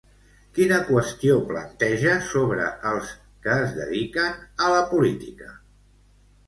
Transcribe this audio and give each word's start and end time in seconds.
Quina 0.59 0.79
qüestió 0.87 1.35
planteja 1.51 2.15
sobre 2.31 2.65
els 2.93 3.13
que 3.45 3.59
es 3.67 3.77
dediquen 3.83 4.43
a 4.69 4.75
la 4.77 4.85
política? 4.97 5.57